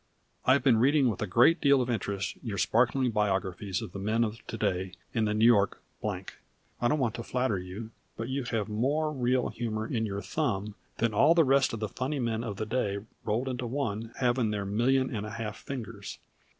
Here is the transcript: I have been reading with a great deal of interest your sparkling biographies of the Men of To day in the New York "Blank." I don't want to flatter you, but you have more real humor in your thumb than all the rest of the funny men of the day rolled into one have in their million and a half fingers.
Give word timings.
I 0.45 0.53
have 0.53 0.63
been 0.63 0.79
reading 0.79 1.11
with 1.11 1.21
a 1.21 1.27
great 1.27 1.61
deal 1.61 1.79
of 1.79 1.87
interest 1.87 2.35
your 2.41 2.57
sparkling 2.57 3.11
biographies 3.11 3.83
of 3.83 3.91
the 3.91 3.99
Men 3.99 4.23
of 4.23 4.43
To 4.47 4.57
day 4.57 4.93
in 5.13 5.25
the 5.25 5.33
New 5.35 5.45
York 5.45 5.79
"Blank." 6.01 6.39
I 6.81 6.87
don't 6.87 6.97
want 6.97 7.13
to 7.17 7.23
flatter 7.23 7.59
you, 7.59 7.91
but 8.17 8.27
you 8.27 8.43
have 8.45 8.67
more 8.67 9.11
real 9.11 9.49
humor 9.49 9.85
in 9.85 10.07
your 10.07 10.23
thumb 10.23 10.73
than 10.97 11.13
all 11.13 11.35
the 11.35 11.43
rest 11.45 11.71
of 11.71 11.81
the 11.81 11.87
funny 11.87 12.17
men 12.17 12.43
of 12.43 12.57
the 12.57 12.65
day 12.65 12.97
rolled 13.23 13.47
into 13.47 13.67
one 13.67 14.11
have 14.17 14.39
in 14.39 14.49
their 14.49 14.65
million 14.65 15.15
and 15.15 15.23
a 15.23 15.29
half 15.33 15.55
fingers. 15.57 16.17